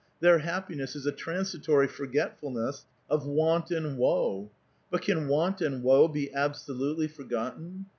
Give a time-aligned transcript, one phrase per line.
[0.19, 4.49] Their happiness is a transi tory foracetfulness of want and woe.
[4.89, 7.85] But can want and woe be absolutely forgotten?